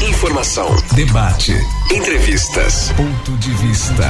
[0.00, 1.52] Informação, debate,
[1.92, 4.04] entrevistas, ponto de vista.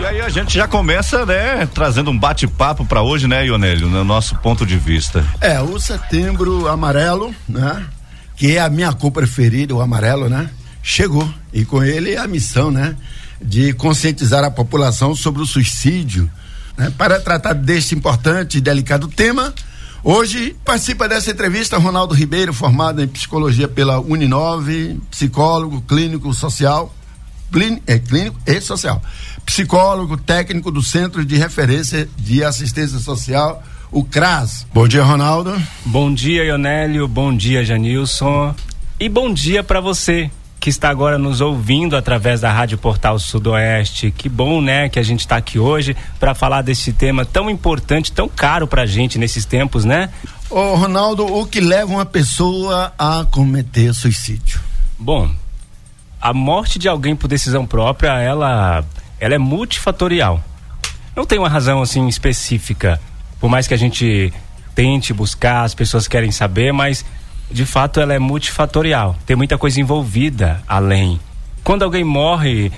[0.00, 4.04] E aí a gente já começa, né, trazendo um bate-papo para hoje, né, Ionélio, no
[4.04, 5.24] nosso ponto de vista.
[5.40, 7.84] É, o setembro amarelo, né,
[8.36, 10.48] que é a minha cor preferida, o amarelo, né,
[10.80, 12.94] chegou e com ele a missão, né,
[13.42, 16.30] de conscientizar a população sobre o suicídio,
[16.76, 19.52] né, para tratar deste importante e delicado tema.
[20.02, 26.94] Hoje participa dessa entrevista Ronaldo Ribeiro, formado em psicologia pela Uninove, psicólogo, clínico social,
[27.52, 29.02] clínico, é, clínico e social,
[29.44, 34.66] psicólogo técnico do Centro de Referência de Assistência Social, o CRAS.
[34.72, 35.60] Bom dia, Ronaldo.
[35.84, 37.08] Bom dia, Ionélio.
[37.08, 38.54] Bom dia, Janilson.
[39.00, 44.10] E bom dia para você que está agora nos ouvindo através da Rádio Portal Sudoeste.
[44.10, 48.12] Que bom, né, que a gente está aqui hoje para falar desse tema tão importante,
[48.12, 50.10] tão caro para a gente nesses tempos, né?
[50.50, 54.60] Ô, Ronaldo, o que leva uma pessoa a cometer suicídio?
[54.98, 55.30] Bom,
[56.20, 58.84] a morte de alguém por decisão própria, ela,
[59.20, 60.42] ela é multifatorial.
[61.14, 63.00] Não tem uma razão assim específica.
[63.38, 64.32] Por mais que a gente
[64.74, 67.04] tente buscar, as pessoas querem saber, mas
[67.50, 69.16] de fato ela é multifatorial.
[69.26, 71.20] Tem muita coisa envolvida além.
[71.64, 72.72] Quando alguém morre,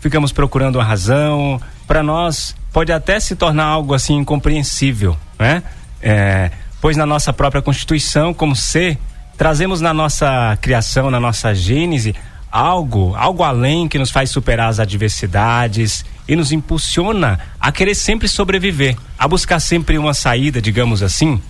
[0.00, 1.60] ficamos procurando uma razão.
[1.86, 5.62] Para nós, pode até se tornar algo assim incompreensível, né?
[6.02, 6.50] É,
[6.80, 8.98] pois na nossa própria constituição, como ser,
[9.36, 12.14] trazemos na nossa criação, na nossa gênese,
[12.50, 18.28] algo, algo além que nos faz superar as adversidades e nos impulsiona a querer sempre
[18.28, 21.40] sobreviver, a buscar sempre uma saída, digamos assim.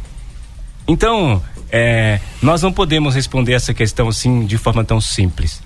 [0.87, 5.63] Então, é, nós não podemos responder essa questão assim de forma tão simples.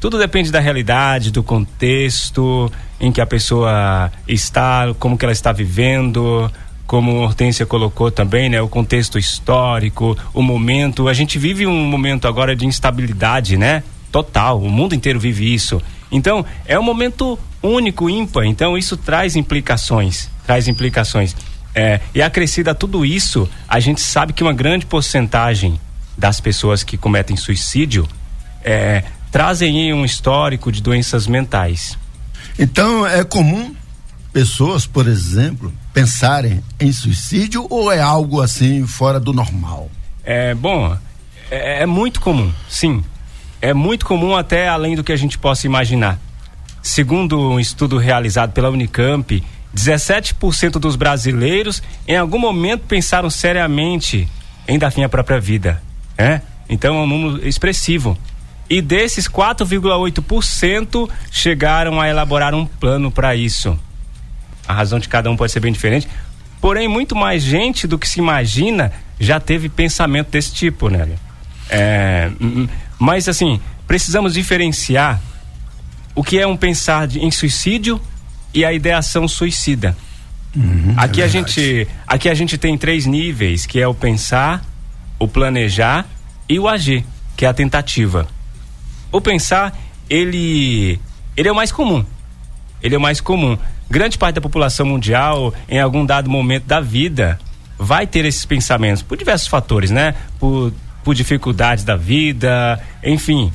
[0.00, 5.52] Tudo depende da realidade, do contexto em que a pessoa está, como que ela está
[5.52, 6.50] vivendo,
[6.86, 11.08] como Hortência colocou também, né, o contexto histórico, o momento.
[11.08, 13.82] A gente vive um momento agora de instabilidade, né?
[14.10, 14.60] Total.
[14.60, 15.80] O mundo inteiro vive isso.
[16.10, 18.44] Então, é um momento único, ímpar.
[18.44, 20.28] Então, isso traz implicações.
[20.44, 21.34] Traz implicações.
[21.74, 25.80] É, e acrescido a tudo isso, a gente sabe que uma grande porcentagem
[26.16, 28.06] das pessoas que cometem suicídio
[28.62, 31.98] é, trazem um histórico de doenças mentais.
[32.58, 33.74] Então é comum
[34.32, 39.90] pessoas, por exemplo, pensarem em suicídio ou é algo assim fora do normal?
[40.24, 40.96] É bom,
[41.50, 43.02] é, é muito comum, sim.
[43.60, 46.18] É muito comum até além do que a gente possa imaginar.
[46.82, 49.42] Segundo um estudo realizado pela Unicamp
[49.74, 54.28] 17% dos brasileiros em algum momento pensaram seriamente
[54.68, 55.82] em dar fim à própria vida.
[56.16, 56.40] É?
[56.68, 58.16] Então é um número expressivo.
[58.68, 63.78] E desses 4,8% chegaram a elaborar um plano para isso.
[64.66, 66.08] A razão de cada um pode ser bem diferente.
[66.60, 71.08] Porém, muito mais gente do que se imagina já teve pensamento desse tipo, né?
[71.68, 72.30] É,
[72.98, 75.20] mas assim, precisamos diferenciar
[76.14, 78.00] o que é um pensar de, em suicídio
[78.54, 79.96] e a ideação suicida.
[80.54, 84.62] Uhum, aqui é a gente, aqui a gente tem três níveis, que é o pensar,
[85.18, 86.06] o planejar
[86.48, 87.04] e o agir,
[87.36, 88.28] que é a tentativa.
[89.10, 91.00] O pensar, ele,
[91.36, 92.04] ele é o mais comum.
[92.82, 93.56] Ele é o mais comum.
[93.88, 97.38] Grande parte da população mundial, em algum dado momento da vida,
[97.78, 100.14] vai ter esses pensamentos por diversos fatores, né?
[100.38, 100.72] Por,
[101.04, 103.52] por dificuldades da vida, enfim.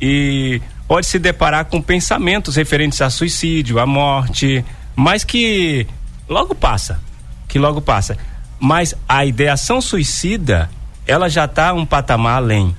[0.00, 4.64] E pode se deparar com pensamentos referentes a suicídio, a morte,
[4.94, 5.86] mas que
[6.28, 7.00] logo passa,
[7.48, 8.16] que logo passa.
[8.58, 10.70] Mas a ideação suicida,
[11.06, 12.74] ela já está um patamar além.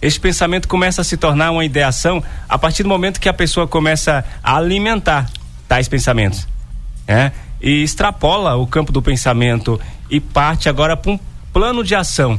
[0.00, 3.66] Esse pensamento começa a se tornar uma ideação a partir do momento que a pessoa
[3.66, 5.28] começa a alimentar
[5.66, 6.46] tais pensamentos,
[7.06, 7.32] né?
[7.60, 11.18] E extrapola o campo do pensamento e parte agora para um
[11.52, 12.38] plano de ação.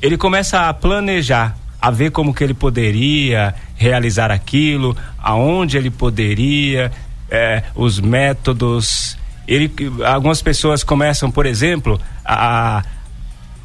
[0.00, 6.90] Ele começa a planejar, a ver como que ele poderia realizar aquilo, aonde ele poderia,
[7.30, 9.16] é, os métodos.
[9.46, 9.70] Ele,
[10.04, 12.82] algumas pessoas começam, por exemplo, a,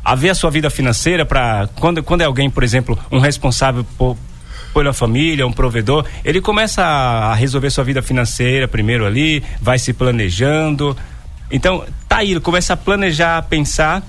[0.05, 3.83] a ver a sua vida financeira para quando, quando é alguém, por exemplo, um responsável
[3.97, 4.15] por,
[4.71, 9.79] pela família, um provedor, ele começa a, a resolver sua vida financeira primeiro ali, vai
[9.79, 10.95] se planejando.
[11.49, 14.03] Então, tá aí, ele começa a planejar, a pensar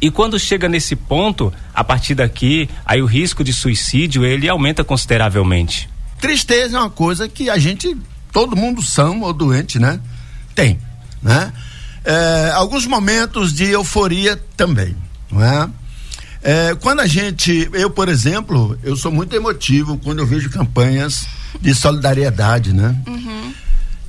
[0.00, 4.84] e quando chega nesse ponto, a partir daqui, aí o risco de suicídio ele aumenta
[4.84, 5.88] consideravelmente.
[6.20, 7.96] Tristeza é uma coisa que a gente,
[8.32, 10.00] todo mundo são ou doente, né?
[10.54, 10.78] Tem,
[11.22, 11.52] né?
[12.04, 14.94] É, alguns momentos de euforia também,
[15.30, 15.68] não é?
[16.42, 16.74] é?
[16.76, 21.26] Quando a gente, eu por exemplo, eu sou muito emotivo quando eu vejo campanhas
[21.60, 22.94] de solidariedade, né?
[23.06, 23.54] Uhum.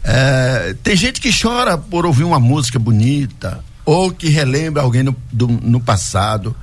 [0.03, 5.15] É, tem gente que chora por ouvir uma música bonita, ou que relembra alguém no,
[5.31, 6.53] do, no passado.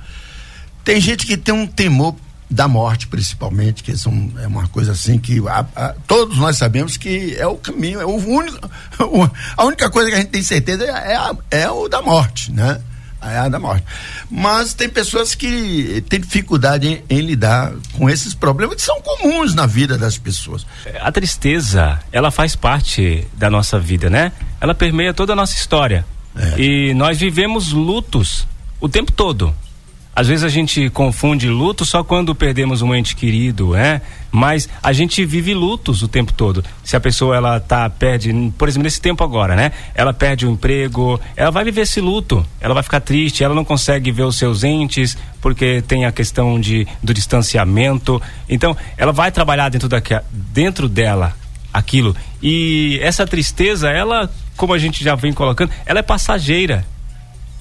[0.83, 2.15] Tem gente que tem um temor
[2.47, 6.97] da morte, principalmente, que são, é uma coisa assim que a, a, todos nós sabemos
[6.97, 8.69] que é o caminho, é o único,
[9.57, 12.51] a única coisa que a gente tem certeza é, é, a, é o da morte,
[12.51, 12.79] né?
[13.19, 13.83] É a da morte.
[14.29, 19.55] Mas tem pessoas que têm dificuldade em, em, lidar com esses problemas que são comuns
[19.55, 20.63] na vida das pessoas.
[21.01, 24.31] A tristeza, ela faz parte da nossa vida, né?
[24.61, 26.05] Ela permeia toda a nossa história.
[26.35, 26.61] É.
[26.61, 28.47] E nós vivemos lutos
[28.79, 29.53] o tempo todo.
[30.15, 34.01] Às vezes a gente confunde luto só quando perdemos um ente querido, né?
[34.31, 36.63] Mas a gente vive lutos o tempo todo.
[36.85, 39.73] Se a pessoa ela tá perde, por exemplo, nesse tempo agora, né?
[39.93, 43.65] Ela perde o emprego, ela vai viver esse luto, ela vai ficar triste, ela não
[43.65, 48.21] consegue ver os seus entes porque tem a questão de do distanciamento.
[48.47, 50.01] Então, ela vai trabalhar dentro da
[50.31, 51.35] dentro dela
[51.73, 52.15] aquilo.
[52.41, 56.85] E essa tristeza, ela, como a gente já vem colocando, ela é passageira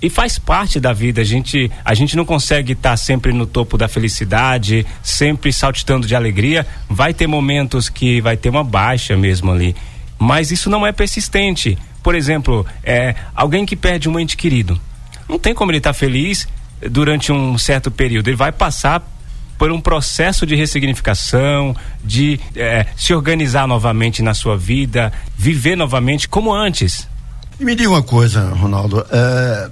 [0.05, 1.23] e faz parte da vida.
[1.23, 6.07] A gente, a gente não consegue estar tá sempre no topo da felicidade, sempre saltitando
[6.07, 6.67] de alegria.
[6.89, 9.75] Vai ter momentos que vai ter uma baixa mesmo ali.
[10.19, 11.79] Mas isso não é persistente.
[12.03, 14.79] Por exemplo, é, alguém que perde um ente querido.
[15.27, 16.47] Não tem como ele estar tá feliz
[16.91, 18.29] durante um certo período.
[18.29, 19.03] Ele vai passar
[19.59, 26.29] por um processo de ressignificação, de é, se organizar novamente na sua vida, viver novamente
[26.29, 27.09] como antes.
[27.59, 29.07] Me diga uma coisa, Ronaldo.
[29.11, 29.71] É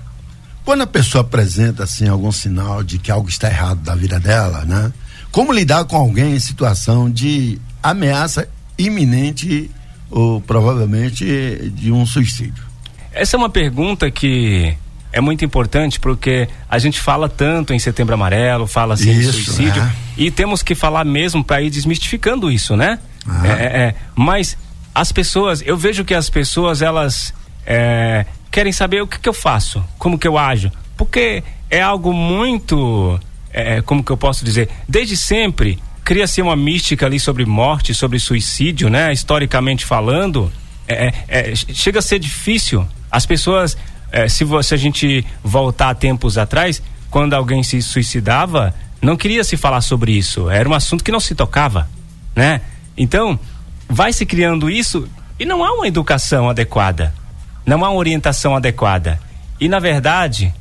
[0.65, 4.65] quando a pessoa apresenta assim algum sinal de que algo está errado da vida dela,
[4.65, 4.93] né?
[5.31, 9.71] Como lidar com alguém em situação de ameaça iminente
[10.11, 12.65] ou provavelmente de um suicídio?
[13.13, 14.77] Essa é uma pergunta que
[15.13, 19.33] é muito importante porque a gente fala tanto em Setembro Amarelo, fala assim isso, em
[19.33, 19.93] suicídio é.
[20.17, 22.99] e temos que falar mesmo para ir desmistificando isso, né?
[23.29, 23.47] Ah.
[23.47, 24.57] É, é, mas
[24.95, 27.33] as pessoas, eu vejo que as pessoas elas
[27.67, 32.13] é, querem saber o que, que eu faço, como que eu ajo, porque é algo
[32.13, 33.19] muito,
[33.53, 38.19] é, como que eu posso dizer, desde sempre cria-se uma mística ali sobre morte, sobre
[38.19, 39.13] suicídio, né?
[39.13, 40.53] Historicamente falando,
[40.87, 42.87] é, é, é chega a ser difícil.
[43.11, 43.77] As pessoas,
[44.13, 49.57] é, se, a gente voltar a tempos atrás, quando alguém se suicidava, não queria se
[49.57, 50.49] falar sobre isso.
[50.49, 51.89] Era um assunto que não se tocava,
[52.37, 52.61] né?
[52.97, 53.39] Então,
[53.89, 55.09] vai se criando isso
[55.41, 57.13] e não há uma educação adequada
[57.65, 59.21] não há uma orientação adequada.
[59.61, 60.53] E, na verdade,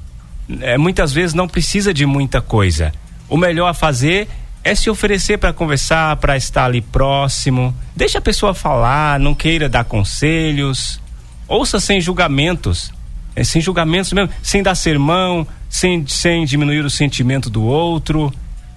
[0.61, 2.91] é, muitas vezes não precisa de muita coisa.
[3.27, 4.27] O melhor a fazer
[4.63, 7.75] é se oferecer para conversar, para estar ali próximo.
[7.95, 10.99] Deixa a pessoa falar, não queira dar conselhos.
[11.47, 12.93] Ouça sem julgamentos.
[13.35, 18.31] É, sem julgamentos mesmo, sem dar sermão, sem, sem diminuir o sentimento do outro.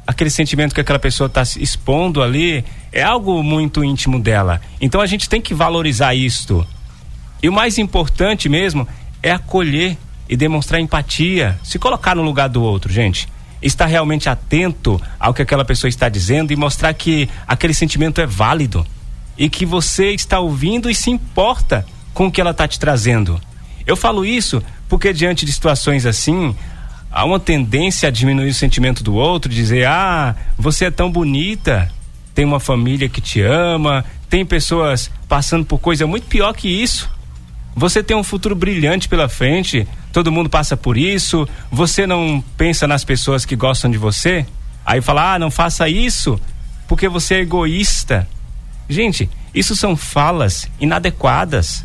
[0.07, 4.61] Aquele sentimento que aquela pessoa está expondo ali é algo muito íntimo dela.
[4.81, 6.67] Então a gente tem que valorizar isto.
[7.43, 8.87] E o mais importante mesmo
[9.23, 9.99] é acolher
[10.29, 13.29] e demonstrar empatia, se colocar no lugar do outro, gente.
[13.61, 18.27] Estar realmente atento ao que aquela pessoa está dizendo e mostrar que aquele sentimento é
[18.27, 18.87] válido
[19.37, 23.41] e que você está ouvindo e se importa com o que ela está te trazendo.
[23.87, 26.55] Eu falo isso porque diante de situações assim,
[27.11, 31.91] há uma tendência a diminuir o sentimento do outro, dizer: "Ah, você é tão bonita,
[32.35, 37.09] tem uma família que te ama, tem pessoas passando por coisa muito pior que isso.
[37.77, 41.49] Você tem um futuro brilhante pela frente, todo mundo passa por isso.
[41.71, 44.47] Você não pensa nas pessoas que gostam de você?
[44.85, 46.41] Aí fala: ah, não faça isso,
[46.89, 48.29] porque você é egoísta.
[48.89, 51.85] Gente, isso são falas inadequadas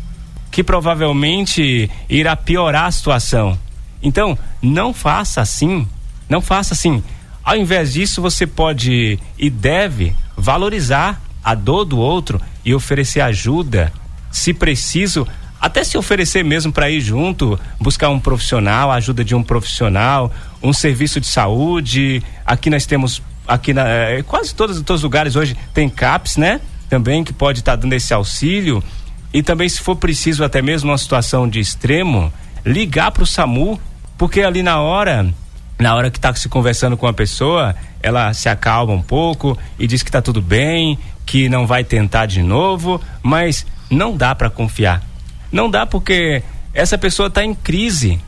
[0.50, 3.58] que provavelmente irá piorar a situação.
[4.02, 5.86] Então, não faça assim.
[6.28, 7.02] Não faça assim.
[7.44, 13.92] Ao invés disso, você pode e deve valorizar a dor do outro e oferecer ajuda,
[14.30, 15.26] se preciso,
[15.60, 20.32] até se oferecer mesmo para ir junto, buscar um profissional, a ajuda de um profissional,
[20.62, 22.22] um serviço de saúde.
[22.46, 26.60] Aqui nós temos, aqui na, é, quase todos, todos os lugares hoje tem CAPS, né?
[26.88, 28.82] Também que pode estar tá dando esse auxílio.
[29.32, 32.32] E também, se for preciso, até mesmo uma situação de extremo,
[32.64, 33.80] ligar para o SAMU,
[34.18, 35.32] porque ali na hora,
[35.78, 39.86] na hora que está se conversando com a pessoa, ela se acalma um pouco e
[39.86, 44.50] diz que está tudo bem, que não vai tentar de novo, mas não dá para
[44.50, 45.10] confiar
[45.50, 48.20] não dá porque essa pessoa está em crise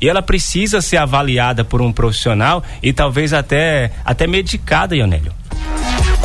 [0.00, 5.32] e ela precisa ser avaliada por um profissional e talvez até até medicada, Ionélio.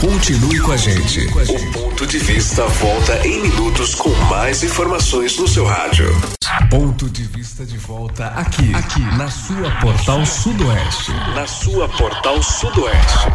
[0.03, 1.21] Continue com a gente.
[1.27, 6.05] O ponto de vista volta em minutos com mais informações no seu rádio.
[6.69, 11.13] Ponto de vista de volta aqui, aqui na sua Portal Sudoeste.
[11.33, 13.29] Na sua Portal Sudoeste.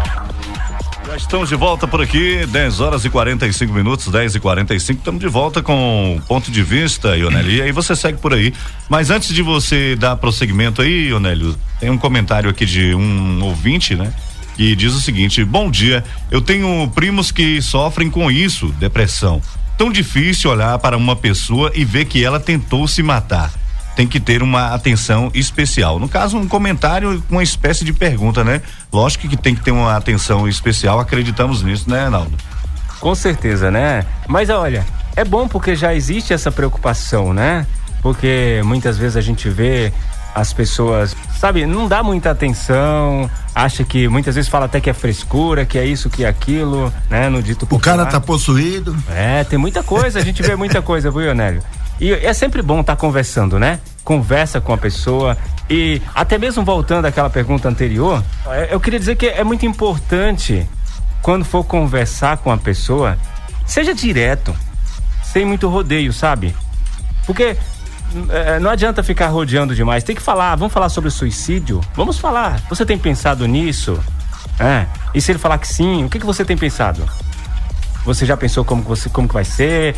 [1.06, 5.20] Já estamos de volta por aqui, 10 horas e 45 minutos, 10 e 45 Estamos
[5.20, 7.50] de volta com ponto de vista, Ionélio.
[7.50, 8.52] E aí você segue por aí.
[8.90, 13.96] Mas antes de você dar prosseguimento aí, Ionélio, tem um comentário aqui de um ouvinte,
[13.96, 14.12] né?
[14.58, 19.40] Que diz o seguinte: Bom dia, eu tenho primos que sofrem com isso, depressão.
[19.78, 23.52] Tão difícil olhar para uma pessoa e ver que ela tentou se matar.
[23.94, 26.00] Tem que ter uma atenção especial.
[26.00, 28.60] No caso, um comentário com uma espécie de pergunta, né?
[28.92, 32.36] Lógico que tem que ter uma atenção especial, acreditamos nisso, né, Naldo?
[32.98, 34.04] Com certeza, né?
[34.26, 34.84] Mas olha,
[35.14, 37.64] é bom porque já existe essa preocupação, né?
[38.02, 39.92] Porque muitas vezes a gente vê
[40.38, 44.92] as pessoas, sabe, não dá muita atenção, acha que muitas vezes fala até que é
[44.92, 47.28] frescura, que é isso, que é aquilo, né?
[47.28, 47.78] No dito popular.
[47.78, 48.96] O cara tá possuído.
[49.10, 51.62] É, tem muita coisa, a gente vê muita coisa, viu, Ionélio?
[52.00, 53.80] E é sempre bom estar tá conversando, né?
[54.04, 55.36] Conversa com a pessoa
[55.68, 60.66] e até mesmo voltando àquela pergunta anterior, é, eu queria dizer que é muito importante
[61.20, 63.18] quando for conversar com a pessoa,
[63.66, 64.54] seja direto,
[65.22, 66.54] sem muito rodeio, sabe?
[67.26, 67.56] Porque
[68.60, 70.04] não adianta ficar rodeando demais.
[70.04, 71.80] Tem que falar, vamos falar sobre suicídio?
[71.94, 72.60] Vamos falar.
[72.68, 73.98] Você tem pensado nisso?
[74.58, 74.86] É.
[75.14, 77.04] E se ele falar que sim, o que, que você tem pensado?
[78.04, 79.94] Você já pensou como, você, como que vai ser?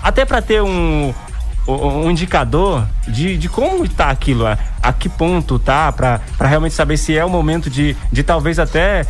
[0.00, 1.12] Até para ter um,
[1.66, 6.96] um indicador de, de como está aquilo, a, a, que ponto tá, para realmente saber
[6.96, 9.04] se é o momento de, de talvez até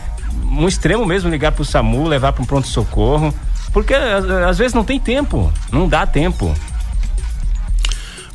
[0.50, 3.32] um extremo mesmo ligar para o SAMU, levar para um pronto-socorro.
[3.72, 6.54] Porque às vezes não tem tempo, não dá tempo.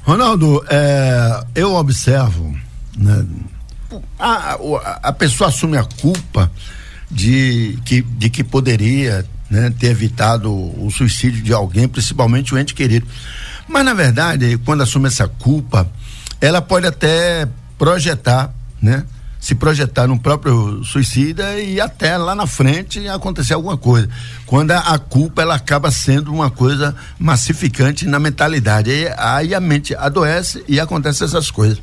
[0.03, 2.55] Ronaldo, é, eu observo,
[2.97, 3.25] né,
[4.19, 4.57] a,
[5.01, 6.51] a, pessoa assume a culpa
[7.09, 12.73] de que, de que poderia né, ter evitado o suicídio de alguém, principalmente o ente
[12.73, 13.07] querido.
[13.67, 15.89] Mas, na verdade, quando assume essa culpa,
[16.41, 19.05] ela pode até projetar, né?
[19.43, 24.07] Se projetar no próprio suicida e até lá na frente acontecer alguma coisa.
[24.45, 28.89] Quando a, culpa ela acaba sendo uma coisa massificante na mentalidade.
[28.89, 31.77] Aí, aí a mente adoece e acontecem essas coisas.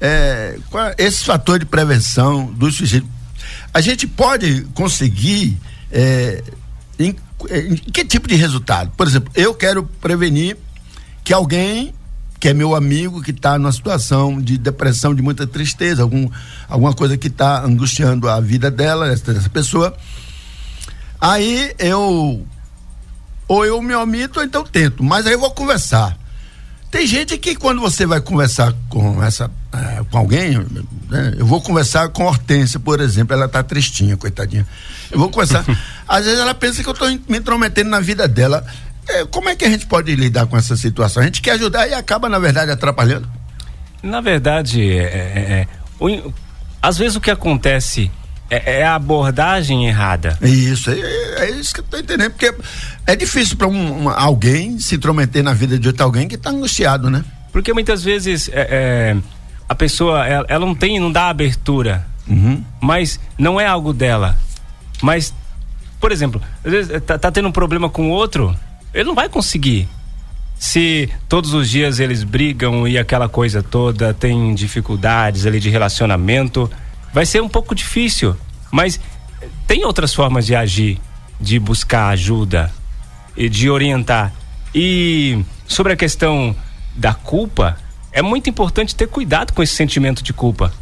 [0.00, 0.58] É,
[0.98, 3.08] esse fator de prevenção do suicídio,
[3.72, 5.56] a gente pode conseguir
[5.92, 6.42] é,
[6.98, 7.14] em,
[7.52, 8.90] em que tipo de resultado?
[8.96, 10.56] Por exemplo, eu quero prevenir
[11.22, 11.94] que alguém
[12.40, 16.28] que é meu amigo, que está numa situação de depressão, de muita tristeza, algum,
[16.68, 19.94] alguma coisa que está angustiando a vida dela, dessa, pessoa.
[21.20, 22.46] Aí eu
[23.46, 26.16] ou eu me omito ou então tento, mas aí eu vou conversar.
[26.90, 30.58] Tem gente que quando você vai conversar com essa é, com alguém,
[31.08, 34.66] né, eu vou conversar com a Hortência, por exemplo, ela tá tristinha, coitadinha.
[35.10, 35.64] Eu vou conversar.
[36.08, 38.66] às vezes ela pensa que eu estou me intrometendo na vida dela.
[39.08, 41.22] É, como é que a gente pode lidar com essa situação?
[41.22, 43.28] A gente quer ajudar e acaba, na verdade, atrapalhando?
[44.02, 46.32] Na verdade, é, é, é o,
[46.82, 48.10] às vezes o que acontece
[48.48, 50.36] é, é a abordagem errada.
[50.42, 52.54] Isso, é, é, isso que eu tô entendendo, porque
[53.06, 56.50] é difícil para um, um, alguém se intrometer na vida de outro alguém que está
[56.50, 57.24] angustiado, né?
[57.52, 59.16] Porque muitas vezes é,
[59.68, 62.64] a pessoa, ela, ela, não tem, não dá abertura, uhum.
[62.80, 64.36] mas não é algo dela.
[65.02, 65.34] Mas,
[66.00, 68.56] por exemplo, às vezes tá, tá tendo um problema com outro,
[68.92, 69.88] ele não vai conseguir.
[70.58, 76.70] Se todos os dias eles brigam e aquela coisa toda, tem dificuldades ali de relacionamento,
[77.14, 78.36] vai ser um pouco difícil.
[78.70, 79.00] Mas
[79.66, 81.00] tem outras formas de agir,
[81.40, 82.70] de buscar ajuda
[83.36, 84.32] e de orientar.
[84.74, 86.54] E sobre a questão
[86.94, 87.78] da culpa,
[88.12, 90.72] é muito importante ter cuidado com esse sentimento de culpa,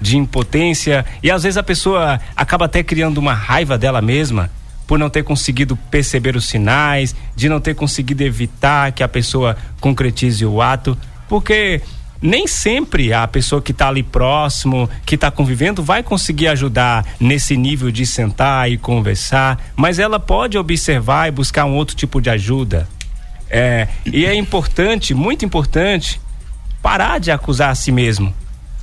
[0.00, 4.50] de impotência, e às vezes a pessoa acaba até criando uma raiva dela mesma
[4.86, 9.56] por não ter conseguido perceber os sinais, de não ter conseguido evitar que a pessoa
[9.80, 10.96] concretize o ato,
[11.28, 11.82] porque
[12.20, 17.56] nem sempre a pessoa que está ali próximo, que está convivendo, vai conseguir ajudar nesse
[17.56, 22.30] nível de sentar e conversar, mas ela pode observar e buscar um outro tipo de
[22.30, 22.88] ajuda.
[23.48, 26.20] É, e é importante, muito importante,
[26.82, 28.34] parar de acusar a si mesmo.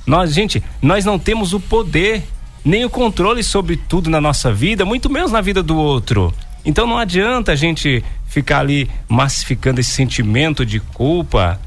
[0.06, 2.22] Nós, gente, nós não temos o poder
[2.64, 6.32] nem o controle sobre tudo na nossa vida, muito menos na vida do outro.
[6.64, 11.60] Então não adianta a gente ficar ali massificando esse sentimento de culpa.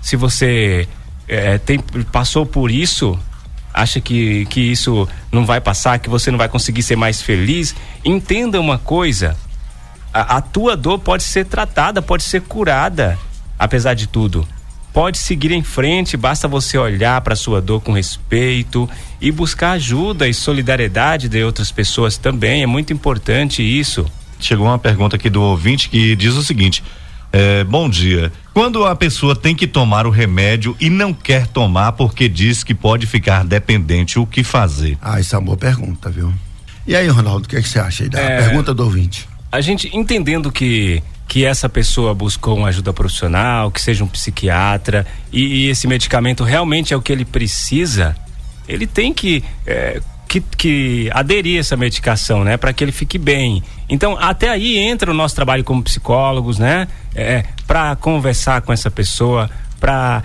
[0.00, 0.86] Se você
[1.26, 1.80] é, tem,
[2.12, 3.18] passou por isso,
[3.72, 7.74] acha que, que isso não vai passar, que você não vai conseguir ser mais feliz,
[8.04, 9.36] entenda uma coisa:
[10.12, 13.18] a, a tua dor pode ser tratada, pode ser curada,
[13.58, 14.46] apesar de tudo
[14.94, 18.88] pode seguir em frente, basta você olhar para sua dor com respeito
[19.20, 22.62] e buscar ajuda e solidariedade de outras pessoas também.
[22.62, 24.06] É muito importante isso.
[24.38, 26.82] Chegou uma pergunta aqui do ouvinte que diz o seguinte:
[27.32, 28.32] é, bom dia.
[28.54, 32.72] Quando a pessoa tem que tomar o remédio e não quer tomar porque diz que
[32.72, 34.96] pode ficar dependente, o que fazer?
[35.02, 36.32] Ah, isso é uma boa pergunta, viu?
[36.86, 39.28] E aí, Ronaldo, o que, é que você acha aí da é, pergunta do ouvinte?
[39.50, 45.06] A gente entendendo que que essa pessoa buscou uma ajuda profissional, que seja um psiquiatra
[45.32, 48.14] e, e esse medicamento realmente é o que ele precisa,
[48.68, 52.56] ele tem que, é, que, que aderir a essa medicação, né?
[52.56, 53.62] Para que ele fique bem.
[53.88, 56.88] Então, até aí entra o nosso trabalho como psicólogos, né?
[57.14, 59.50] É, para conversar com essa pessoa,
[59.80, 60.22] para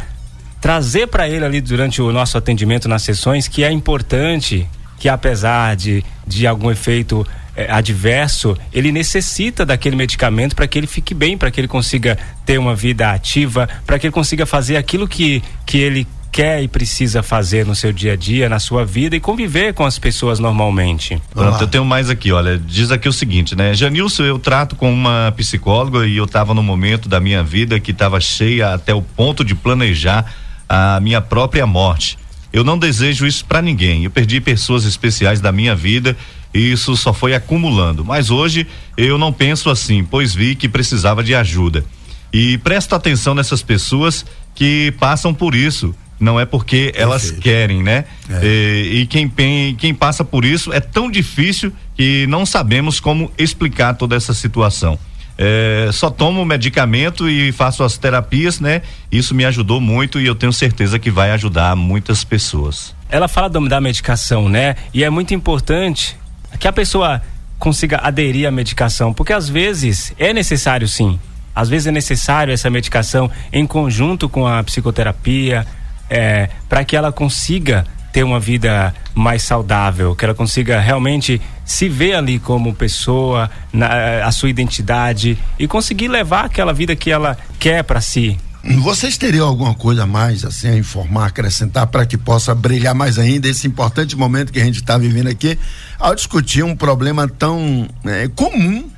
[0.62, 4.68] trazer para ele ali durante o nosso atendimento nas sessões que é importante
[5.00, 7.25] que apesar de, de algum efeito
[7.60, 12.18] é, adverso, ele necessita daquele medicamento para que ele fique bem, para que ele consiga
[12.46, 16.70] ter uma vida ativa, para que ele consiga fazer aquilo que, que ele quer e
[16.70, 20.39] precisa fazer no seu dia a dia, na sua vida e conviver com as pessoas
[20.39, 21.22] normalmente.
[21.34, 23.74] Pronto, eu tenho mais aqui, olha, diz aqui o seguinte, né?
[23.74, 27.92] Janilson, eu trato com uma psicóloga e eu estava no momento da minha vida que
[27.92, 30.34] estava cheia até o ponto de planejar
[30.70, 32.18] a minha própria morte.
[32.54, 34.06] Eu não desejo isso para ninguém.
[34.06, 36.16] Eu perdi pessoas especiais da minha vida
[36.53, 38.03] e isso só foi acumulando.
[38.03, 41.86] Mas hoje eu não penso assim, pois vi que precisava de ajuda.
[42.32, 45.96] E presto atenção nessas pessoas que passam por isso.
[46.20, 47.41] Não é porque elas Perfeito.
[47.41, 48.03] querem, né?
[48.29, 48.44] É.
[48.44, 49.32] E, e quem,
[49.77, 55.00] quem passa por isso é tão difícil que não sabemos como explicar toda essa situação.
[55.41, 58.82] É, só tomo medicamento e faço as terapias, né?
[59.10, 62.94] Isso me ajudou muito e eu tenho certeza que vai ajudar muitas pessoas.
[63.10, 64.75] Ela fala da medicação, né?
[64.94, 66.19] E é muito importante
[66.58, 67.22] que a pessoa
[67.58, 71.20] consiga aderir à medicação, porque às vezes é necessário sim.
[71.53, 75.68] Às vezes é necessário essa medicação em conjunto com a psicoterapia,
[76.10, 81.88] é, para que ela consiga ter uma vida mais saudável, que ela consiga realmente se
[81.88, 87.38] ver ali como pessoa, na, a sua identidade e conseguir levar aquela vida que ela
[87.60, 88.38] quer para si.
[88.78, 93.18] Vocês teriam alguma coisa a mais assim a informar, acrescentar para que possa brilhar mais
[93.18, 95.58] ainda esse importante momento que a gente está vivendo aqui
[95.98, 98.90] ao discutir um problema tão é, comum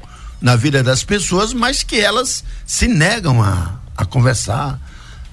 [0.41, 4.79] na vida das pessoas, mas que elas se negam a, a conversar,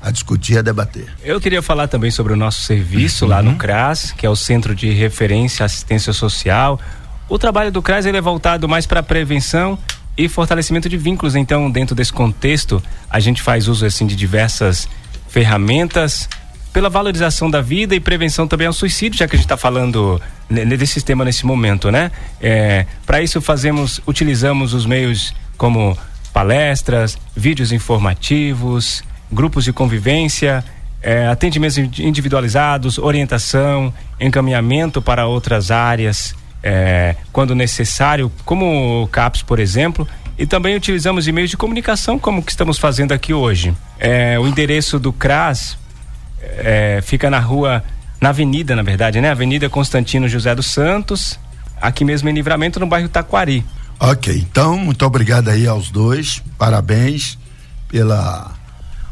[0.00, 1.12] a discutir, a debater.
[1.24, 3.30] Eu queria falar também sobre o nosso serviço uhum.
[3.30, 6.80] lá no CRAS, que é o Centro de Referência Assistência Social.
[7.28, 9.78] O trabalho do CRAS ele é voltado mais para prevenção
[10.18, 11.36] e fortalecimento de vínculos.
[11.36, 14.88] Então, dentro desse contexto, a gente faz uso assim de diversas
[15.28, 16.28] ferramentas
[16.72, 20.20] pela valorização da vida e prevenção também ao suicídio, já que a gente está falando
[20.50, 22.10] desse tema nesse momento, né?
[22.40, 25.96] É, para isso fazemos, utilizamos os meios como
[26.32, 30.64] palestras, vídeos informativos, grupos de convivência,
[31.00, 39.58] é, atendimentos individualizados, orientação, encaminhamento para outras áreas, é, quando necessário, como o CAPS, por
[39.58, 40.06] exemplo,
[40.38, 43.74] e também utilizamos e-mails de comunicação, como que estamos fazendo aqui hoje.
[43.98, 45.76] É, o endereço do CRAS
[46.40, 47.82] é, fica na rua,
[48.20, 49.30] na avenida, na verdade, né?
[49.30, 51.38] Avenida Constantino José dos Santos,
[51.80, 53.64] aqui mesmo em Livramento, no bairro Taquari.
[53.98, 57.36] Ok, então, muito obrigado aí aos dois, parabéns
[57.88, 58.54] pela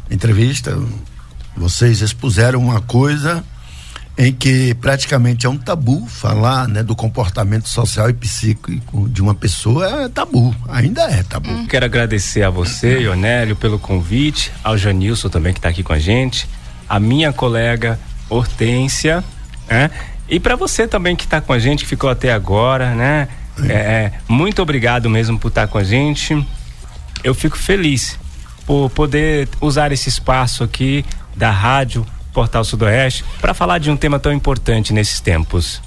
[0.09, 0.77] entrevista,
[1.57, 3.43] vocês expuseram uma coisa
[4.17, 9.35] em que praticamente é um tabu falar né, do comportamento social e psíquico de uma
[9.35, 11.51] pessoa é tabu, ainda é tabu.
[11.51, 11.67] Hum.
[11.67, 15.99] Quero agradecer a você, Ionélio, pelo convite, ao Janilson também que está aqui com a
[15.99, 16.49] gente,
[16.89, 17.99] a minha colega
[18.29, 19.23] Hortência,
[19.69, 19.91] né?
[20.27, 23.29] E para você também que está com a gente, que ficou até agora, né?
[23.69, 26.45] É, é muito obrigado mesmo por estar tá com a gente.
[27.23, 28.19] Eu fico feliz
[28.65, 32.05] por poder usar esse espaço aqui da rádio
[32.37, 35.81] Portal Sudoeste para falar de um tema tão importante nesses tempos.